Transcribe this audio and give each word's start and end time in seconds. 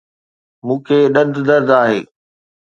مون 0.65 0.77
کي 0.85 0.97
ڏند 1.13 1.35
درد 1.47 1.69
آهي 1.81 1.99